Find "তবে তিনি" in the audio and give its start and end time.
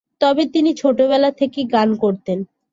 0.21-0.71